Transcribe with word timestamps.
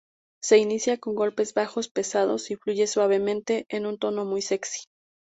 Se 0.41 0.57
inicia 0.57 0.97
con 0.97 1.13
golpes 1.13 1.53
bajos 1.53 1.87
pesados 1.87 2.49
y 2.49 2.55
fluye 2.55 2.87
suavemente 2.87 3.67
en 3.69 3.85
un 3.85 3.99
tono 3.99 4.25
muy 4.25 4.41
sexy. 4.41 4.85